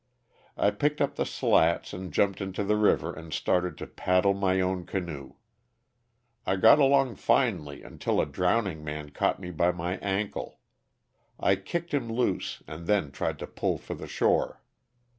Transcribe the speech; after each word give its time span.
I 0.57 0.71
picked 0.71 0.99
up 0.99 1.13
the 1.13 1.27
slats 1.27 1.93
and 1.93 2.11
jumped 2.11 2.41
into 2.41 2.63
the 2.63 2.75
river 2.75 3.13
and 3.13 3.31
started 3.31 3.77
to 3.77 3.85
"paddle 3.85 4.33
my 4.33 4.59
own 4.59 4.83
canoe.'' 4.87 5.35
I 6.43 6.55
got 6.55 6.79
along 6.79 7.17
finely 7.17 7.83
until 7.83 8.19
a 8.19 8.25
drowning 8.25 8.83
man 8.83 9.11
caught 9.11 9.39
me 9.39 9.51
by 9.51 9.71
my 9.71 9.97
ankle. 9.97 10.59
I 11.39 11.55
kicked 11.55 11.93
him 11.93 12.11
loose 12.11 12.63
and 12.67 12.87
then 12.87 13.11
tried 13.11 13.37
to 13.45 13.45
pull 13.45 13.77
for 13.77 13.93
the 13.93 14.07
shore. 14.07 14.63